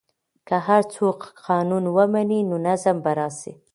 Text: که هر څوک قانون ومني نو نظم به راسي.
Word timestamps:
که 0.47 0.55
هر 0.67 0.81
څوک 0.95 1.19
قانون 1.47 1.83
ومني 1.95 2.39
نو 2.49 2.55
نظم 2.67 2.97
به 3.03 3.11
راسي. 3.19 3.53